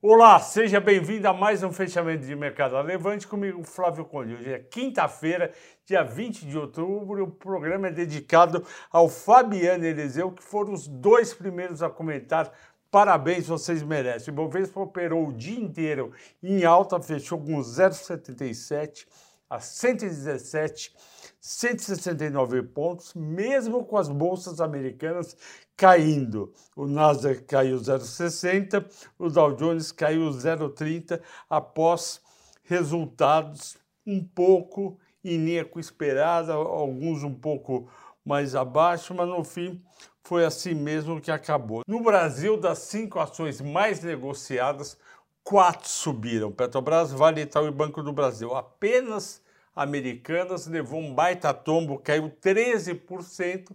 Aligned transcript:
Olá, 0.00 0.38
seja 0.38 0.78
bem-vindo 0.78 1.26
a 1.26 1.34
mais 1.34 1.64
um 1.64 1.72
fechamento 1.72 2.24
de 2.24 2.36
mercado 2.36 2.80
Levante 2.82 3.26
comigo, 3.26 3.64
Flávio 3.64 4.04
Conde. 4.04 4.34
Hoje 4.34 4.52
é 4.52 4.60
quinta-feira, 4.60 5.52
dia 5.84 6.04
20 6.04 6.46
de 6.46 6.56
outubro. 6.56 7.24
O 7.24 7.30
programa 7.32 7.88
é 7.88 7.90
dedicado 7.90 8.64
ao 8.92 9.08
Fabiano 9.08 9.84
Eliseu, 9.84 10.30
que 10.30 10.40
foram 10.40 10.72
os 10.72 10.86
dois 10.86 11.34
primeiros 11.34 11.82
a 11.82 11.90
comentar. 11.90 12.52
Parabéns, 12.92 13.48
vocês 13.48 13.82
merecem. 13.82 14.32
O 14.32 14.36
Bovespa 14.36 14.78
operou 14.78 15.26
o 15.26 15.32
dia 15.32 15.58
inteiro 15.58 16.12
em 16.40 16.64
alta, 16.64 17.02
fechou 17.02 17.40
com 17.40 17.58
0,77 17.58 19.04
a 19.50 19.58
117 19.58 20.94
169 21.40 22.62
pontos, 22.62 23.14
mesmo 23.14 23.84
com 23.84 23.96
as 23.96 24.08
bolsas 24.08 24.60
americanas 24.60 25.36
caindo. 25.78 26.52
O 26.76 26.86
Nasdaq 26.86 27.44
caiu 27.44 27.78
0,60, 27.78 28.84
o 29.16 29.30
Dow 29.30 29.54
Jones 29.54 29.92
caiu 29.92 30.28
0,30 30.28 31.20
após 31.48 32.20
resultados 32.64 33.78
um 34.04 34.22
pouco 34.22 34.98
em 35.24 35.36
linha 35.36 35.64
com 35.64 35.78
esperada, 35.78 36.52
alguns 36.52 37.22
um 37.22 37.34
pouco 37.34 37.88
mais 38.24 38.56
abaixo, 38.56 39.14
mas 39.14 39.28
no 39.28 39.44
fim 39.44 39.80
foi 40.24 40.44
assim 40.44 40.74
mesmo 40.74 41.20
que 41.20 41.30
acabou. 41.30 41.82
No 41.86 42.02
Brasil, 42.02 42.56
das 42.56 42.80
cinco 42.80 43.20
ações 43.20 43.60
mais 43.60 44.02
negociadas, 44.02 44.98
quatro 45.44 45.88
subiram. 45.88 46.50
Petrobras, 46.50 47.12
Vale, 47.12 47.42
Itaú 47.42 47.68
e 47.68 47.70
Banco 47.70 48.02
do 48.02 48.12
Brasil. 48.12 48.54
Apenas 48.54 49.40
Americanas 49.74 50.66
levou 50.66 51.00
um 51.00 51.14
baita 51.14 51.54
tombo, 51.54 51.98
caiu 51.98 52.30
13%, 52.30 53.70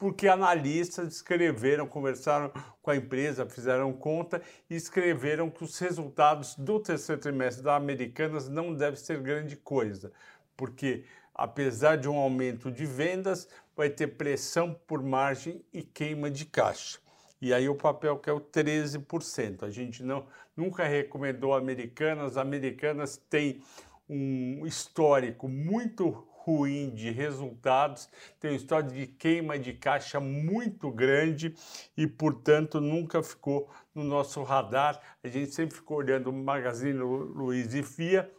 porque 0.00 0.26
analistas 0.26 1.16
escreveram, 1.16 1.86
conversaram 1.86 2.50
com 2.80 2.90
a 2.90 2.96
empresa, 2.96 3.44
fizeram 3.44 3.92
conta 3.92 4.40
e 4.70 4.74
escreveram 4.74 5.50
que 5.50 5.62
os 5.62 5.78
resultados 5.78 6.54
do 6.56 6.80
terceiro 6.80 7.20
trimestre 7.20 7.62
da 7.62 7.76
Americanas 7.76 8.48
não 8.48 8.72
devem 8.72 8.98
ser 8.98 9.20
grande 9.20 9.56
coisa, 9.56 10.10
porque 10.56 11.04
apesar 11.34 11.96
de 11.96 12.08
um 12.08 12.16
aumento 12.16 12.72
de 12.72 12.86
vendas, 12.86 13.46
vai 13.76 13.90
ter 13.90 14.06
pressão 14.06 14.74
por 14.86 15.02
margem 15.02 15.62
e 15.70 15.82
queima 15.82 16.30
de 16.30 16.46
caixa. 16.46 16.98
E 17.38 17.52
aí 17.52 17.68
o 17.68 17.74
papel 17.74 18.18
que 18.18 18.30
é 18.30 18.32
o 18.32 18.40
13%. 18.40 19.62
A 19.62 19.70
gente 19.70 20.02
não 20.02 20.26
nunca 20.56 20.84
recomendou 20.84 21.54
Americanas, 21.54 22.38
Americanas 22.38 23.18
tem 23.28 23.62
um 24.08 24.66
histórico 24.66 25.46
muito 25.46 26.26
ruim 26.44 26.90
de 26.90 27.10
resultados, 27.10 28.08
tem 28.38 28.50
uma 28.50 28.56
história 28.56 28.88
de 28.88 29.06
queima 29.06 29.58
de 29.58 29.72
caixa 29.72 30.18
muito 30.18 30.90
grande 30.90 31.54
e, 31.96 32.06
portanto, 32.06 32.80
nunca 32.80 33.22
ficou 33.22 33.68
no 33.94 34.02
nosso 34.02 34.42
radar. 34.42 35.00
A 35.22 35.28
gente 35.28 35.52
sempre 35.52 35.76
ficou 35.76 35.98
olhando 35.98 36.32
Magazine 36.32 36.98
Luiza 36.98 37.78
e 37.78 37.82
FIA, 37.82 38.30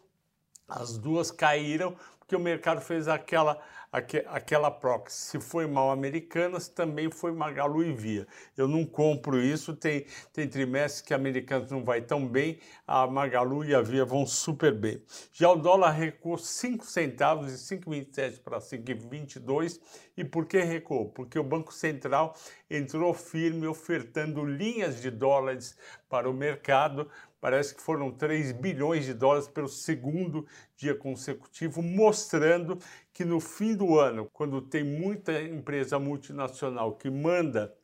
as 0.67 0.97
duas 0.97 1.31
caíram 1.31 1.95
porque 2.31 2.35
o 2.37 2.39
mercado 2.39 2.79
fez 2.79 3.09
aquela, 3.09 3.59
aquela 3.91 4.71
proxy. 4.71 5.31
Se 5.31 5.39
foi 5.41 5.67
mal 5.67 5.91
Americanas, 5.91 6.69
também 6.69 7.11
foi 7.11 7.33
Magalu 7.33 7.83
e 7.83 7.91
Via. 7.91 8.25
Eu 8.55 8.69
não 8.69 8.85
compro 8.85 9.37
isso, 9.37 9.75
tem, 9.75 10.05
tem 10.31 10.47
trimestres 10.47 11.01
que 11.01 11.13
Americanas 11.13 11.69
não 11.69 11.83
vai 11.83 12.01
tão 12.01 12.25
bem, 12.25 12.57
a 12.87 13.05
Magalu 13.05 13.65
e 13.65 13.75
a 13.75 13.81
Via 13.81 14.05
vão 14.05 14.25
super 14.25 14.73
bem. 14.73 15.03
Já 15.33 15.49
o 15.51 15.57
dólar 15.57 15.91
recuou 15.91 16.37
5 16.37 16.85
centavos, 16.85 17.51
de 17.51 17.57
5,27 17.57 18.39
para 18.39 18.59
5,22. 18.59 19.81
E 20.15 20.23
por 20.23 20.45
que 20.45 20.59
recuou? 20.59 21.09
Porque 21.09 21.37
o 21.37 21.43
Banco 21.43 21.73
Central 21.73 22.33
entrou 22.69 23.13
firme 23.13 23.67
ofertando 23.67 24.45
linhas 24.45 25.01
de 25.01 25.11
dólares 25.11 25.77
para 26.07 26.29
o 26.29 26.33
mercado 26.33 27.09
parece 27.41 27.73
que 27.73 27.81
foram 27.81 28.11
3 28.11 28.51
bilhões 28.51 29.03
de 29.05 29.13
dólares 29.15 29.47
pelo 29.47 29.67
segundo 29.67 30.45
dia 30.77 30.93
consecutivo, 30.95 31.81
mostrando 31.81 32.77
que 33.11 33.25
no 33.25 33.39
fim 33.39 33.75
do 33.75 33.99
ano, 33.99 34.29
quando 34.31 34.61
tem 34.61 34.83
muita 34.83 35.41
empresa 35.41 35.97
multinacional 35.97 36.93
que 36.93 37.09
manda 37.09 37.75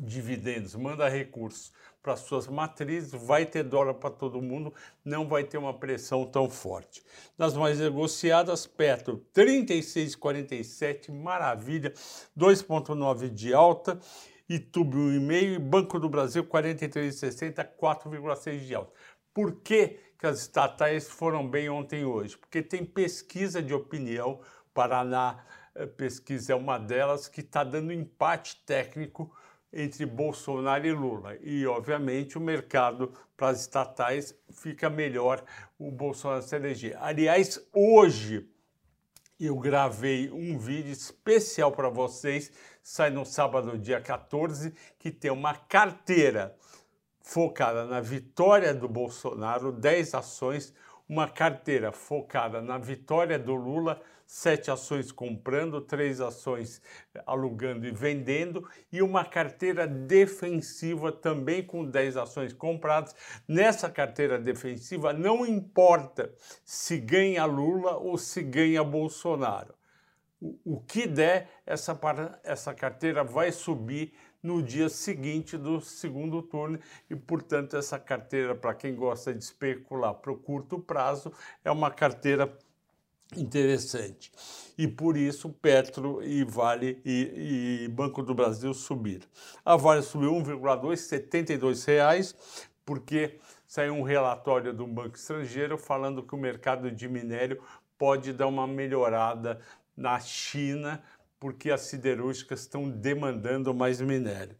dividendos, 0.00 0.74
manda 0.74 1.08
recursos 1.08 1.72
para 2.02 2.16
suas 2.16 2.46
matrizes, 2.46 3.12
vai 3.12 3.46
ter 3.46 3.62
dólar 3.62 3.94
para 3.94 4.10
todo 4.10 4.42
mundo, 4.42 4.74
não 5.02 5.26
vai 5.26 5.42
ter 5.44 5.56
uma 5.56 5.72
pressão 5.72 6.26
tão 6.26 6.50
forte. 6.50 7.02
Nas 7.38 7.54
mais 7.54 7.78
negociadas, 7.78 8.66
Petro 8.66 9.24
36,47, 9.34 11.10
maravilha, 11.10 11.94
2,9 12.36 13.30
de 13.30 13.54
alta 13.54 13.98
YouTube 14.48 14.96
1,5% 14.96 15.42
e 15.42 15.58
Banco 15.58 15.98
do 15.98 16.08
Brasil 16.08 16.44
43,60, 16.44 17.66
4,6% 17.80 18.58
de 18.58 18.74
alta. 18.74 18.92
Por 19.32 19.60
que, 19.60 19.98
que 20.18 20.26
as 20.26 20.40
estatais 20.40 21.08
foram 21.08 21.48
bem 21.48 21.68
ontem 21.68 22.02
e 22.02 22.04
hoje? 22.04 22.36
Porque 22.36 22.62
tem 22.62 22.84
pesquisa 22.84 23.62
de 23.62 23.74
opinião, 23.74 24.40
Paraná 24.72 25.44
eh, 25.74 25.86
Pesquisa 25.86 26.52
é 26.52 26.56
uma 26.56 26.78
delas, 26.78 27.26
que 27.26 27.40
está 27.40 27.64
dando 27.64 27.92
empate 27.92 28.62
técnico 28.64 29.34
entre 29.72 30.06
Bolsonaro 30.06 30.86
e 30.86 30.92
Lula. 30.92 31.36
E, 31.40 31.66
obviamente, 31.66 32.38
o 32.38 32.40
mercado 32.40 33.12
para 33.36 33.48
as 33.48 33.62
estatais 33.62 34.38
fica 34.52 34.88
melhor 34.88 35.42
o 35.78 35.90
Bolsonaro 35.90 36.42
se 36.42 36.54
eleger. 36.54 36.96
Aliás, 37.02 37.60
hoje 37.72 38.48
eu 39.46 39.56
gravei 39.56 40.30
um 40.30 40.58
vídeo 40.58 40.92
especial 40.92 41.72
para 41.72 41.88
vocês, 41.88 42.50
sai 42.82 43.10
no 43.10 43.24
sábado, 43.24 43.78
dia 43.78 44.00
14, 44.00 44.72
que 44.98 45.10
tem 45.10 45.30
uma 45.30 45.54
carteira 45.54 46.56
focada 47.20 47.84
na 47.84 48.00
vitória 48.00 48.74
do 48.74 48.88
Bolsonaro, 48.88 49.72
10 49.72 50.14
ações, 50.14 50.74
uma 51.08 51.28
carteira 51.28 51.92
focada 51.92 52.60
na 52.60 52.78
vitória 52.78 53.38
do 53.38 53.54
Lula, 53.54 54.00
sete 54.26 54.70
ações 54.70 55.12
comprando, 55.12 55.80
três 55.80 56.20
ações 56.20 56.80
alugando 57.26 57.86
e 57.86 57.90
vendendo, 57.90 58.68
e 58.90 59.02
uma 59.02 59.24
carteira 59.24 59.86
defensiva 59.86 61.12
também 61.12 61.62
com 61.62 61.84
10 61.84 62.16
ações 62.16 62.52
compradas. 62.52 63.14
Nessa 63.46 63.90
carteira 63.90 64.38
defensiva, 64.38 65.12
não 65.12 65.46
importa 65.46 66.32
se 66.64 66.98
ganha 66.98 67.44
Lula 67.44 67.96
ou 67.96 68.16
se 68.18 68.42
ganha 68.42 68.82
Bolsonaro. 68.82 69.74
O, 70.64 70.78
que 70.80 71.06
der, 71.06 71.48
essa, 71.64 71.98
essa 72.42 72.74
carteira 72.74 73.24
vai 73.24 73.50
subir 73.50 74.12
no 74.42 74.62
dia 74.62 74.90
seguinte 74.90 75.56
do 75.56 75.80
segundo 75.80 76.42
turno 76.42 76.78
e, 77.08 77.16
portanto, 77.16 77.78
essa 77.78 77.98
carteira, 77.98 78.54
para 78.54 78.74
quem 78.74 78.94
gosta 78.94 79.32
de 79.32 79.42
especular 79.42 80.12
para 80.12 80.30
o 80.30 80.36
curto 80.36 80.78
prazo, 80.78 81.32
é 81.64 81.70
uma 81.70 81.90
carteira 81.90 82.54
interessante. 83.40 84.32
E 84.76 84.88
por 84.88 85.16
isso 85.16 85.48
Petro 85.48 86.22
e 86.22 86.44
Vale 86.44 87.00
e, 87.04 87.84
e 87.84 87.88
Banco 87.88 88.22
do 88.22 88.34
Brasil 88.34 88.74
subiram. 88.74 89.26
A 89.64 89.76
Vale 89.76 90.02
subiu 90.02 90.32
1,2, 90.32 90.96
72 90.96 91.84
reais, 91.84 92.34
porque 92.84 93.38
saiu 93.66 93.94
um 93.94 94.02
relatório 94.02 94.72
do 94.72 94.86
banco 94.86 95.16
estrangeiro 95.16 95.78
falando 95.78 96.22
que 96.22 96.34
o 96.34 96.38
mercado 96.38 96.90
de 96.90 97.08
minério 97.08 97.62
pode 97.96 98.32
dar 98.32 98.46
uma 98.46 98.66
melhorada 98.66 99.60
na 99.96 100.18
China 100.18 101.02
porque 101.38 101.70
as 101.70 101.82
siderúrgicas 101.82 102.60
estão 102.60 102.88
demandando 102.88 103.74
mais 103.74 104.00
minério. 104.00 104.56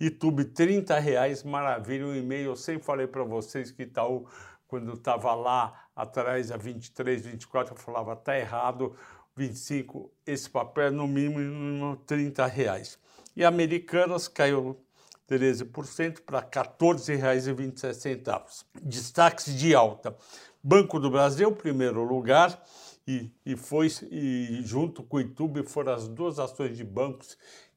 YouTube, 0.00 0.44
30 0.44 0.98
reais, 0.98 1.42
maravilha, 1.42 2.06
um 2.06 2.14
e-mail. 2.14 2.50
Eu 2.50 2.56
sempre 2.56 2.84
falei 2.84 3.06
para 3.06 3.22
vocês 3.24 3.70
que 3.70 3.82
Itaú, 3.82 4.26
quando 4.70 4.94
estava 4.94 5.34
lá 5.34 5.86
atrás, 5.96 6.52
a 6.52 6.56
23, 6.56 7.26
24, 7.26 7.74
eu 7.74 7.78
falava, 7.78 8.14
tá 8.14 8.38
errado, 8.38 8.94
25, 9.36 10.12
esse 10.24 10.48
papel 10.48 10.84
é 10.84 10.90
no 10.90 11.08
mínimo 11.08 11.96
30 12.06 12.46
reais. 12.46 12.96
E 13.34 13.44
Americanas 13.44 14.28
caiu 14.28 14.80
13% 15.28 16.20
para 16.20 16.38
R$ 16.38 16.46
14,27. 16.46 18.64
Destaques 18.80 19.52
de 19.56 19.74
alta. 19.74 20.16
Banco 20.62 21.00
do 21.00 21.10
Brasil, 21.10 21.50
primeiro 21.50 22.04
lugar, 22.04 22.62
e, 23.08 23.32
e 23.44 23.56
foi 23.56 23.88
e 24.08 24.60
junto 24.62 25.02
com 25.02 25.16
o 25.16 25.20
YouTube 25.20 25.64
foram 25.64 25.94
as 25.94 26.06
duas 26.06 26.38
ações 26.38 26.76
de 26.76 26.84
bancos 26.84 27.36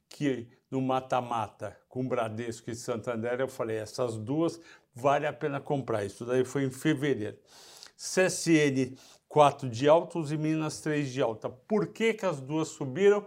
que 0.10 0.48
no 0.74 0.82
mata-mata 0.82 1.78
com 1.88 2.08
Bradesco 2.08 2.72
e 2.72 2.76
Santander 2.76 3.40
eu 3.40 3.48
falei 3.48 3.78
essas 3.78 4.18
duas 4.18 4.60
vale 4.96 5.28
a 5.28 5.32
pena 5.32 5.62
comprar. 5.62 6.04
Isso 6.04 6.26
daí 6.26 6.44
foi 6.44 6.64
em 6.64 6.72
fevereiro. 6.72 7.38
CSN 7.96 8.98
4 9.30 9.70
de 9.70 9.88
alta, 9.88 10.18
e 10.18 10.38
Minas 10.38 10.82
3 10.82 11.12
de 11.12 11.22
alta. 11.22 11.48
Por 11.48 11.88
que, 11.90 12.16
que 12.16 12.26
as 12.26 12.42
duas 12.42 12.70
subiram? 12.70 13.24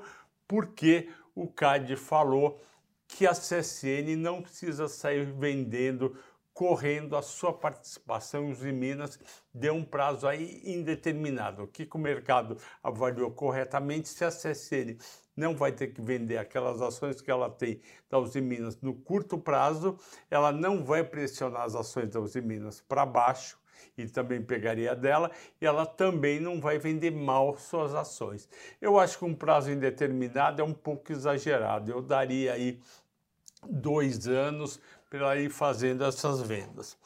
Porque 0.48 1.08
o 1.36 1.46
CAD 1.46 1.94
falou 1.94 2.60
que 3.06 3.24
a 3.28 3.32
CSN 3.32 4.16
não 4.16 4.42
precisa 4.42 4.88
sair 4.88 5.24
vendendo 5.24 6.16
correndo 6.52 7.14
a 7.14 7.22
sua 7.22 7.52
participação 7.52 8.50
em 8.50 8.72
Minas 8.72 9.20
deu 9.52 9.74
um 9.74 9.84
prazo 9.84 10.26
aí 10.26 10.62
indeterminado. 10.64 11.62
O 11.62 11.68
que, 11.68 11.84
que 11.84 11.96
o 11.96 12.00
mercado 12.00 12.56
avaliou 12.82 13.30
corretamente 13.30 14.08
se 14.08 14.24
a 14.24 14.30
CSN 14.30 14.96
não 15.36 15.54
vai 15.54 15.70
ter 15.70 15.88
que 15.88 16.00
vender 16.00 16.38
aquelas 16.38 16.80
ações 16.80 17.20
que 17.20 17.30
ela 17.30 17.50
tem 17.50 17.80
da 18.08 18.18
Uzi 18.18 18.40
Minas 18.40 18.80
no 18.80 18.94
curto 18.94 19.36
prazo, 19.36 19.98
ela 20.30 20.50
não 20.50 20.82
vai 20.82 21.04
pressionar 21.04 21.62
as 21.62 21.74
ações 21.74 22.08
da 22.08 22.20
Uzi 22.20 22.40
Minas 22.40 22.80
para 22.80 23.04
baixo, 23.04 23.58
e 23.96 24.06
também 24.06 24.42
pegaria 24.42 24.94
dela, 24.94 25.30
e 25.60 25.66
ela 25.66 25.86
também 25.86 26.40
não 26.40 26.60
vai 26.60 26.78
vender 26.78 27.10
mal 27.10 27.56
suas 27.56 27.94
ações. 27.94 28.48
Eu 28.80 28.98
acho 28.98 29.18
que 29.18 29.24
um 29.24 29.34
prazo 29.34 29.70
indeterminado 29.70 30.60
é 30.60 30.64
um 30.64 30.72
pouco 30.72 31.12
exagerado. 31.12 31.90
Eu 31.90 32.02
daria 32.02 32.52
aí 32.52 32.80
dois 33.68 34.26
anos 34.28 34.80
para 35.08 35.36
ir 35.36 35.50
fazendo 35.50 36.04
essas 36.04 36.40
vendas. 36.42 36.96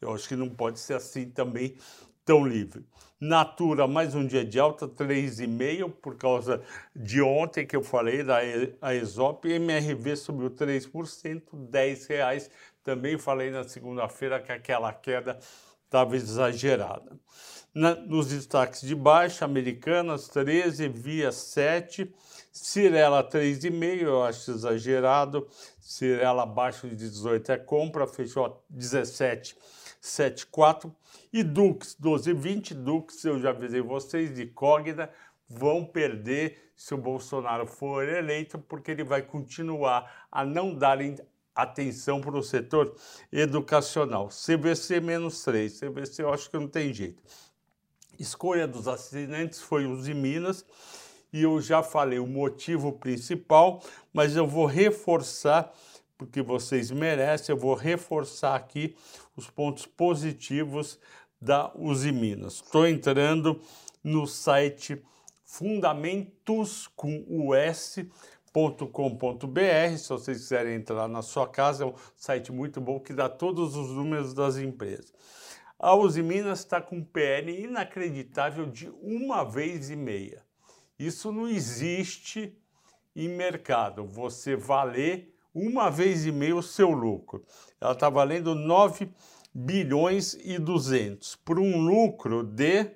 Eu 0.00 0.12
acho 0.12 0.28
que 0.28 0.36
não 0.36 0.48
pode 0.48 0.78
ser 0.78 0.94
assim 0.94 1.30
também 1.30 1.76
tão 2.26 2.44
livre. 2.44 2.84
Natura, 3.18 3.86
mais 3.86 4.14
um 4.14 4.26
dia 4.26 4.44
de 4.44 4.58
alta, 4.58 4.86
3,5, 4.86 5.90
por 5.90 6.16
causa 6.16 6.60
de 6.94 7.22
ontem 7.22 7.64
que 7.64 7.74
eu 7.74 7.82
falei 7.82 8.22
da 8.22 8.38
a 8.82 8.94
Exop. 8.94 9.48
MRV 9.48 10.16
subiu 10.16 10.50
3%, 10.50 11.42
10 11.54 12.06
reais. 12.08 12.50
Também 12.82 13.16
falei 13.16 13.50
na 13.50 13.64
segunda-feira 13.64 14.40
que 14.40 14.52
aquela 14.52 14.92
queda 14.92 15.38
estava 15.96 16.16
exagerada. 16.16 17.18
Na, 17.74 17.94
nos 17.94 18.28
destaques 18.28 18.82
de 18.82 18.94
baixa, 18.94 19.44
Americanas 19.44 20.28
13, 20.28 20.88
Via 20.88 21.32
7, 21.32 22.14
Cirela 22.52 23.22
3,5, 23.22 24.02
eu 24.02 24.22
acho 24.22 24.50
exagerado. 24.50 25.46
Cirela 25.80 26.42
abaixo 26.42 26.88
de 26.88 26.96
18 26.96 27.52
é 27.52 27.58
compra, 27.58 28.06
fechou 28.06 28.62
17, 28.70 29.56
7,4. 30.02 30.92
E 31.32 31.42
Dux 31.42 31.96
12,20, 32.00 32.74
Dux 32.74 33.24
eu 33.24 33.38
já 33.38 33.50
avisei 33.50 33.80
vocês, 33.80 34.34
de 34.34 34.46
Cogna, 34.46 35.10
vão 35.48 35.84
perder 35.84 36.72
se 36.74 36.94
o 36.94 36.98
Bolsonaro 36.98 37.66
for 37.66 38.06
eleito, 38.06 38.58
porque 38.58 38.90
ele 38.90 39.04
vai 39.04 39.22
continuar 39.22 40.26
a 40.30 40.44
não 40.44 40.74
dar 40.74 41.00
atenção 41.56 42.20
para 42.20 42.36
o 42.36 42.42
setor 42.42 42.94
educacional. 43.32 44.28
CVC 44.28 45.00
menos 45.00 45.42
3, 45.42 45.80
CVC 45.80 46.22
eu 46.22 46.32
acho 46.32 46.50
que 46.50 46.58
não 46.58 46.68
tem 46.68 46.92
jeito. 46.92 47.22
Escolha 48.18 48.68
dos 48.68 48.86
assinantes 48.86 49.60
foi 49.60 49.86
os 49.86 50.04
de 50.04 50.14
Minas 50.14 50.64
e 51.32 51.42
eu 51.42 51.60
já 51.60 51.82
falei 51.82 52.18
o 52.18 52.26
motivo 52.26 52.92
principal, 52.92 53.82
mas 54.12 54.36
eu 54.36 54.46
vou 54.46 54.66
reforçar, 54.66 55.72
porque 56.16 56.40
vocês 56.40 56.90
merecem, 56.90 57.54
eu 57.54 57.58
vou 57.58 57.74
reforçar 57.74 58.54
aqui 58.54 58.94
os 59.36 59.50
pontos 59.50 59.86
positivos 59.86 60.98
da 61.40 61.70
Uzi 61.74 62.12
Minas. 62.12 62.54
Estou 62.54 62.86
entrando 62.86 63.60
no 64.02 64.26
site 64.26 65.02
Fundamentos 65.44 66.88
com 66.96 67.24
o 67.28 67.54
S 67.54 68.10
com.br 68.86 69.98
se 69.98 70.08
vocês 70.08 70.38
quiserem 70.38 70.76
entrar 70.76 71.06
na 71.06 71.20
sua 71.20 71.46
casa, 71.46 71.84
é 71.84 71.86
um 71.86 71.94
site 72.16 72.50
muito 72.50 72.80
bom 72.80 72.98
que 72.98 73.12
dá 73.12 73.28
todos 73.28 73.76
os 73.76 73.90
números 73.90 74.32
das 74.32 74.56
empresas. 74.56 75.12
A 75.78 75.94
Uzi 75.94 76.22
Minas 76.22 76.60
está 76.60 76.80
com 76.80 77.04
PL 77.04 77.64
inacreditável 77.64 78.64
de 78.64 78.88
uma 79.02 79.44
vez 79.44 79.90
e 79.90 79.96
meia. 79.96 80.42
Isso 80.98 81.30
não 81.30 81.46
existe 81.46 82.56
em 83.14 83.28
mercado. 83.28 84.06
Você 84.06 84.56
valer 84.56 85.34
uma 85.54 85.90
vez 85.90 86.24
e 86.24 86.32
meia 86.32 86.56
o 86.56 86.62
seu 86.62 86.90
lucro. 86.90 87.44
Ela 87.78 87.92
está 87.92 88.08
valendo 88.08 88.54
9 88.54 89.10
bilhões 89.54 90.32
e 90.32 90.58
200 90.58 91.36
por 91.36 91.58
um 91.58 91.78
lucro 91.78 92.42
de 92.42 92.90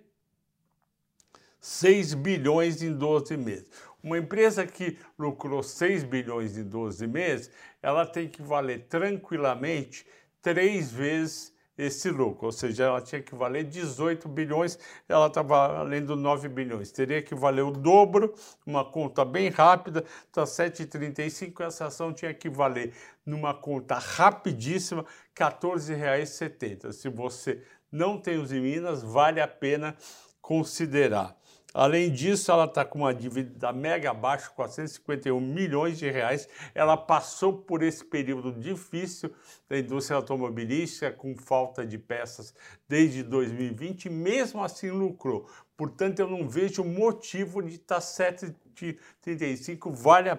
6 1.60 2.14
bilhões 2.14 2.82
em 2.82 2.94
12 2.94 3.36
meses. 3.36 3.68
Uma 4.02 4.18
empresa 4.18 4.66
que 4.66 4.98
lucrou 5.18 5.62
6 5.62 6.04
bilhões 6.04 6.56
em 6.56 6.64
12 6.64 7.06
meses, 7.06 7.50
ela 7.82 8.06
tem 8.06 8.28
que 8.28 8.42
valer 8.42 8.86
tranquilamente 8.88 10.06
três 10.42 10.90
vezes 10.90 11.52
esse 11.80 12.10
lucro, 12.10 12.46
ou 12.46 12.52
seja, 12.52 12.84
ela 12.84 13.00
tinha 13.00 13.22
que 13.22 13.34
valer 13.34 13.64
18 13.64 14.28
bilhões, 14.28 14.78
ela 15.08 15.28
está 15.28 15.40
valendo 15.40 16.14
9 16.14 16.48
bilhões. 16.48 16.92
Teria 16.92 17.22
que 17.22 17.34
valer 17.34 17.62
o 17.62 17.70
dobro, 17.70 18.34
uma 18.66 18.84
conta 18.84 19.24
bem 19.24 19.48
rápida, 19.48 20.04
está 20.26 20.44
7,35, 20.44 21.64
essa 21.64 21.86
ação 21.86 22.12
tinha 22.12 22.34
que 22.34 22.50
valer, 22.50 22.92
numa 23.24 23.54
conta 23.54 23.94
rapidíssima, 23.94 25.02
R$ 25.02 25.46
14,70. 25.46 26.92
Se 26.92 27.08
você 27.08 27.62
não 27.90 28.18
tem 28.18 28.38
os 28.38 28.52
em 28.52 28.60
Minas, 28.60 29.02
vale 29.02 29.40
a 29.40 29.48
pena 29.48 29.96
considerar. 30.40 31.34
Além 31.72 32.10
disso, 32.10 32.50
ela 32.50 32.64
está 32.64 32.84
com 32.84 32.98
uma 33.00 33.14
dívida 33.14 33.72
mega 33.72 34.12
baixa, 34.12 34.50
451 34.50 35.40
milhões 35.40 35.98
de 35.98 36.10
reais. 36.10 36.48
Ela 36.74 36.96
passou 36.96 37.52
por 37.52 37.82
esse 37.82 38.04
período 38.04 38.52
difícil 38.52 39.32
da 39.68 39.78
indústria 39.78 40.16
automobilística, 40.16 41.12
com 41.12 41.36
falta 41.36 41.86
de 41.86 41.96
peças 41.96 42.52
desde 42.88 43.22
2020, 43.22 44.06
e 44.06 44.10
mesmo 44.10 44.64
assim 44.64 44.90
lucrou. 44.90 45.48
Portanto, 45.76 46.18
eu 46.18 46.28
não 46.28 46.48
vejo 46.48 46.82
motivo 46.82 47.62
de 47.62 47.76
estar 47.76 48.00
7,35. 48.00 49.92
Vale 49.94 50.28
a 50.28 50.36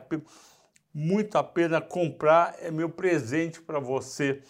muito 0.93 1.37
a 1.37 1.43
pena 1.43 1.79
comprar. 1.79 2.55
É 2.59 2.69
meu 2.69 2.89
presente 2.89 3.61
para 3.61 3.79
você 3.79 4.41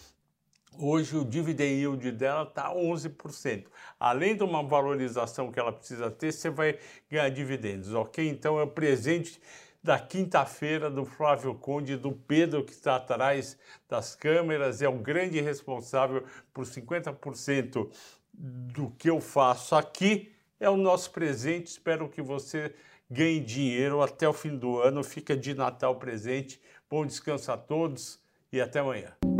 Hoje 0.78 1.16
o 1.16 1.24
dividend 1.24 1.74
yield 1.74 2.12
dela 2.12 2.44
está 2.44 2.74
11%. 2.74 3.66
Além 4.00 4.36
de 4.36 4.42
uma 4.42 4.62
valorização 4.62 5.52
que 5.52 5.60
ela 5.60 5.72
precisa 5.72 6.10
ter, 6.10 6.32
você 6.32 6.50
vai 6.50 6.78
ganhar 7.10 7.28
dividendos, 7.28 7.92
ok? 7.94 8.26
Então 8.28 8.58
é 8.58 8.62
o 8.62 8.68
presente 8.68 9.40
da 9.82 9.98
quinta-feira 9.98 10.88
do 10.88 11.04
Flávio 11.04 11.54
Conde, 11.54 11.96
do 11.96 12.12
Pedro 12.12 12.64
que 12.64 12.72
está 12.72 12.96
atrás 12.96 13.58
das 13.88 14.14
câmeras, 14.14 14.80
é 14.80 14.88
o 14.88 14.98
grande 14.98 15.40
responsável 15.40 16.24
por 16.54 16.64
50% 16.64 17.90
do 18.32 18.90
que 18.90 19.10
eu 19.10 19.20
faço 19.20 19.74
aqui. 19.74 20.32
É 20.58 20.70
o 20.70 20.76
nosso 20.76 21.10
presente, 21.10 21.66
espero 21.66 22.08
que 22.08 22.22
você 22.22 22.72
ganhe 23.10 23.40
dinheiro 23.40 24.00
até 24.00 24.28
o 24.28 24.32
fim 24.32 24.56
do 24.56 24.78
ano. 24.80 25.02
Fica 25.02 25.36
de 25.36 25.52
Natal 25.54 25.96
presente. 25.96 26.60
Bom 26.88 27.04
descanso 27.04 27.50
a 27.50 27.56
todos 27.56 28.20
e 28.52 28.60
até 28.60 28.78
amanhã. 28.78 29.31